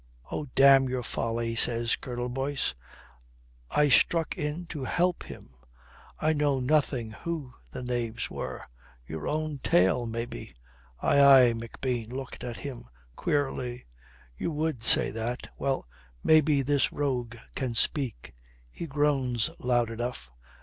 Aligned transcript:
"Oh, 0.31 0.47
damn 0.55 0.89
your 0.89 1.03
folly," 1.03 1.53
says 1.55 1.95
Colonel 1.95 2.27
Boyce. 2.27 2.73
"I 3.69 3.87
struck 3.87 4.35
in 4.35 4.65
to 4.65 4.83
help 4.85 5.21
him. 5.21 5.53
I 6.19 6.33
know 6.33 6.59
nothing 6.59 7.11
who 7.11 7.53
the 7.69 7.83
knaves 7.83 8.27
were. 8.27 8.65
Your 9.05 9.27
own 9.27 9.59
tail, 9.59 10.07
maybe." 10.07 10.55
"Aye, 11.03 11.19
aye," 11.19 11.53
McBean 11.53 12.11
looked 12.11 12.43
at 12.43 12.57
him 12.57 12.85
queerly. 13.15 13.85
"You 14.35 14.49
would 14.51 14.81
say 14.81 15.11
that. 15.11 15.51
Well, 15.59 15.85
maybe 16.23 16.63
this 16.63 16.91
rogue 16.91 17.35
can 17.53 17.75
speak. 17.75 18.33
He 18.71 18.87
groans 18.87 19.51
loud 19.59 19.91
enough." 19.91 20.31